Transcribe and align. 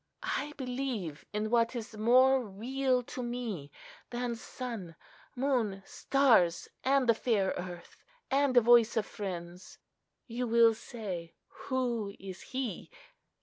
I 0.35 0.53
believe 0.57 1.25
in 1.31 1.51
what 1.51 1.75
is 1.75 1.95
more 1.95 2.41
real 2.43 3.03
to 3.03 3.21
me 3.21 3.69
than 4.09 4.33
sun, 4.35 4.95
moon, 5.35 5.83
stars, 5.85 6.67
and 6.83 7.07
the 7.07 7.13
fair 7.13 7.49
earth, 7.55 8.03
and 8.31 8.55
the 8.55 8.61
voice 8.61 8.97
of 8.97 9.05
friends. 9.05 9.77
You 10.25 10.47
will 10.47 10.73
say, 10.73 11.35
Who 11.69 12.15
is 12.17 12.41
He? 12.41 12.89